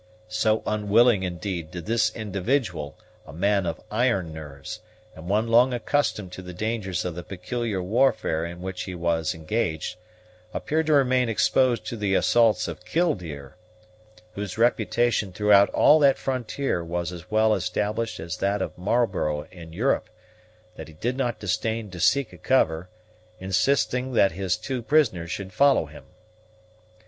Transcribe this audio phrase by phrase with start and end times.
[0.29, 4.79] So unwilling, indeed, did this individual, a man of iron nerves,
[5.15, 9.35] and one long accustomed to the dangers of the peculiar warfare in which he was
[9.35, 9.97] engaged,
[10.55, 13.55] appear to remain exposed to the assaults of Killdeer,
[14.33, 19.71] whose reputation throughout all that frontier was as well established as that of Marlborough in
[19.71, 20.09] Europe,
[20.77, 22.89] that he did not disdain to seek a cover,
[23.39, 26.05] insisting that his two prisoners should follow him.